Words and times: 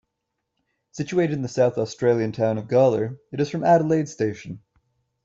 Situated 0.93 1.31
in 1.33 1.43
the 1.43 1.47
South 1.47 1.77
Australian 1.77 2.31
town 2.31 2.57
of 2.57 2.67
Gawler, 2.67 3.19
it 3.31 3.39
is 3.39 3.51
from 3.51 3.63
Adelaide 3.63 4.09
station. 4.09 4.63